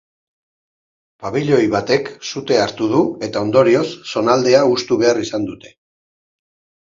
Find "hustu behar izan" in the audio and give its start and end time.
4.71-5.47